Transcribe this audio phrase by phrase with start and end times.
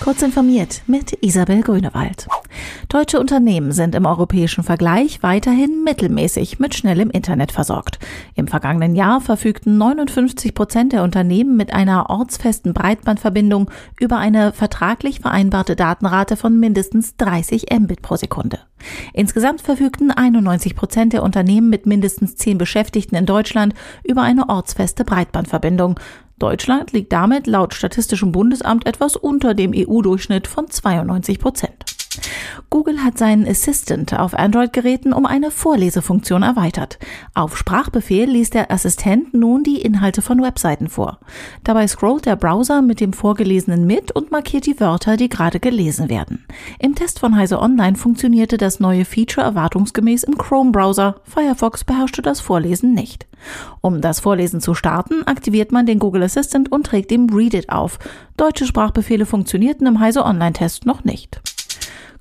[0.00, 2.28] Kurz informiert mit Isabel Grünewald.
[2.88, 7.98] Deutsche Unternehmen sind im europäischen Vergleich weiterhin mittelmäßig mit schnellem Internet versorgt.
[8.34, 15.20] Im vergangenen Jahr verfügten 59 Prozent der Unternehmen mit einer ortsfesten Breitbandverbindung über eine vertraglich
[15.20, 18.60] vereinbarte Datenrate von mindestens 30 Mbit pro Sekunde.
[19.12, 23.74] Insgesamt verfügten 91 Prozent der Unternehmen mit mindestens zehn Beschäftigten in Deutschland
[24.04, 25.98] über eine ortsfeste Breitbandverbindung.
[26.38, 31.95] Deutschland liegt damit laut Statistischem Bundesamt etwas unter dem EU-Durchschnitt von 92 Prozent.
[32.70, 36.98] Google hat seinen Assistant auf Android-Geräten um eine Vorlesefunktion erweitert.
[37.34, 41.18] Auf Sprachbefehl liest der Assistent nun die Inhalte von Webseiten vor.
[41.64, 46.08] Dabei scrollt der Browser mit dem Vorgelesenen mit und markiert die Wörter, die gerade gelesen
[46.08, 46.44] werden.
[46.78, 51.16] Im Test von Heise Online funktionierte das neue Feature erwartungsgemäß im Chrome-Browser.
[51.24, 53.26] Firefox beherrschte das Vorlesen nicht.
[53.80, 57.70] Um das Vorlesen zu starten, aktiviert man den Google Assistant und trägt ihm Read It
[57.70, 57.98] auf.
[58.36, 61.40] Deutsche Sprachbefehle funktionierten im Heise Online-Test noch nicht.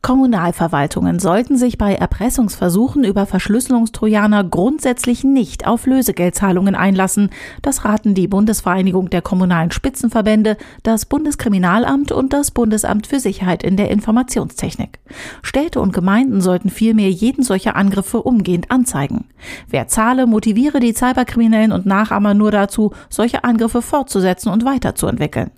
[0.05, 7.31] Kommunalverwaltungen sollten sich bei Erpressungsversuchen über Verschlüsselungstrojaner grundsätzlich nicht auf Lösegeldzahlungen einlassen.
[7.63, 13.77] Das raten die Bundesvereinigung der kommunalen Spitzenverbände, das Bundeskriminalamt und das Bundesamt für Sicherheit in
[13.77, 14.99] der Informationstechnik.
[15.41, 19.25] Städte und Gemeinden sollten vielmehr jeden solcher Angriffe umgehend anzeigen.
[19.69, 25.49] Wer zahle, motiviere die Cyberkriminellen und Nachahmer nur dazu, solche Angriffe fortzusetzen und weiterzuentwickeln.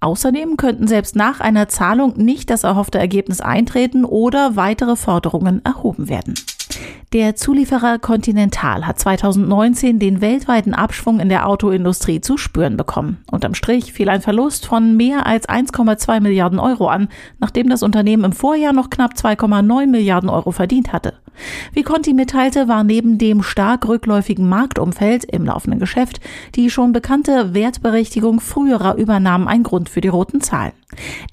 [0.00, 6.08] Außerdem könnten selbst nach einer Zahlung nicht das erhoffte Ergebnis eintreten oder weitere Forderungen erhoben
[6.08, 6.34] werden.
[7.12, 13.18] Der Zulieferer Continental hat 2019 den weltweiten Abschwung in der Autoindustrie zu spüren bekommen.
[13.30, 17.08] Unterm Strich fiel ein Verlust von mehr als 1,2 Milliarden Euro an,
[17.38, 21.14] nachdem das Unternehmen im Vorjahr noch knapp 2,9 Milliarden Euro verdient hatte.
[21.72, 26.20] Wie Conti mitteilte, war neben dem stark rückläufigen Marktumfeld im laufenden Geschäft
[26.54, 30.72] die schon bekannte Wertberechtigung früherer Übernahmen ein Grund für die roten Zahlen.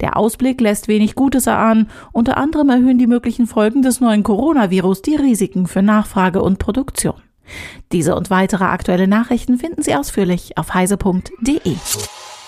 [0.00, 1.88] Der Ausblick lässt wenig Gutes erahnen.
[2.12, 7.20] Unter anderem erhöhen die möglichen Folgen des neuen Coronavirus die Risiken für Nachfrage und Produktion.
[7.92, 11.76] Diese und weitere aktuelle Nachrichten finden Sie ausführlich auf heise.de.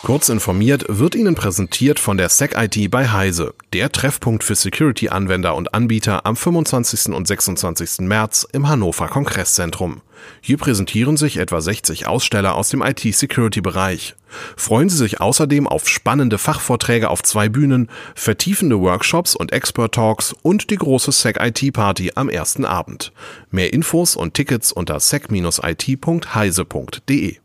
[0.06, 5.75] Kurz informiert wird Ihnen präsentiert von der SecIT bei Heise, der Treffpunkt für Security-Anwender und
[5.75, 7.12] Anbieter am 25.
[7.12, 8.06] und 26.
[8.06, 10.03] März im Hannover Kongress-Zentrum.
[10.41, 14.15] Hier präsentieren sich etwa 60 Aussteller aus dem IT-Security-Bereich.
[14.56, 20.71] Freuen Sie sich außerdem auf spannende Fachvorträge auf zwei Bühnen, vertiefende Workshops und Expert-Talks und
[20.71, 23.12] die große SecIT-Party am ersten Abend.
[23.50, 27.38] Mehr Infos und Tickets unter sec-it.heise.de.